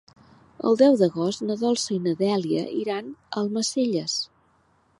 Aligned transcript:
El 0.69 0.77
deu 0.79 0.95
d'agost 1.01 1.43
na 1.49 1.57
Dolça 1.63 1.93
i 1.95 1.99
na 2.07 2.13
Dèlia 2.21 2.63
iran 2.85 3.11
a 3.13 3.31
Almacelles. 3.43 4.17